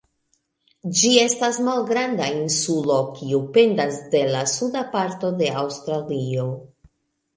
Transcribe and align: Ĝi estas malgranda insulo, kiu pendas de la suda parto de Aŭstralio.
Ĝi 0.99 1.09
estas 1.23 1.59
malgranda 1.67 2.29
insulo, 2.37 2.97
kiu 3.19 3.43
pendas 3.59 4.01
de 4.15 4.23
la 4.33 4.43
suda 4.55 4.83
parto 4.97 5.31
de 5.43 5.55
Aŭstralio. 5.65 6.49